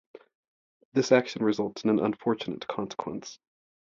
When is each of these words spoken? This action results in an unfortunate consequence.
This 0.93 1.11
action 1.11 1.45
results 1.45 1.83
in 1.83 1.91
an 1.91 1.99
unfortunate 1.99 2.67
consequence. 2.67 3.37